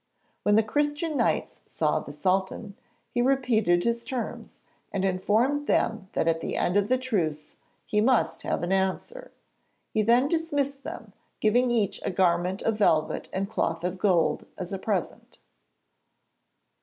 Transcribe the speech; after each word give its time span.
When 0.41 0.55
the 0.55 0.63
Christian 0.63 1.15
Knights 1.15 1.61
saw 1.67 1.99
the 1.99 2.11
Sultan, 2.11 2.75
he 3.11 3.21
repeated 3.21 3.83
his 3.83 4.03
terms, 4.03 4.57
and 4.91 5.05
informed 5.05 5.67
them 5.67 6.09
that 6.13 6.27
at 6.27 6.41
the 6.41 6.57
end 6.57 6.75
of 6.75 6.89
the 6.89 6.97
truce 6.97 7.55
he 7.85 8.01
must 8.01 8.41
have 8.41 8.63
an 8.63 8.71
answer. 8.71 9.31
He 9.91 10.01
then 10.01 10.27
dismissed 10.27 10.81
them, 10.81 11.13
giving 11.39 11.69
each 11.69 12.01
a 12.01 12.09
garment 12.09 12.63
of 12.63 12.79
velvet 12.79 13.29
and 13.31 13.47
cloth 13.47 13.83
of 13.83 13.99
gold 13.99 14.47
as 14.57 14.73
a 14.73 14.79
present. 14.79 15.37